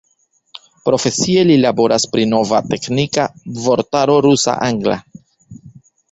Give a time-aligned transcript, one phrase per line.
[0.87, 3.25] Profesie li laboras pri nova teknika
[3.67, 4.97] vortaro rusa-angla.